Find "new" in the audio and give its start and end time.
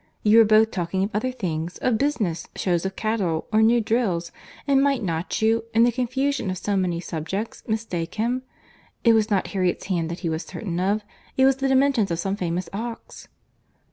3.61-3.79